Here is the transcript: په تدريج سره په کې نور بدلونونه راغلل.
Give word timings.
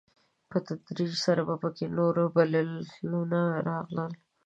په 0.49 0.57
تدريج 0.67 1.13
سره 1.25 1.41
په 1.61 1.69
کې 1.75 1.85
نور 1.97 2.15
بدلونونه 2.35 3.39
راغلل. 3.67 4.13